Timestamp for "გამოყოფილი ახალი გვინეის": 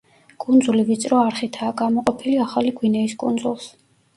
1.83-3.17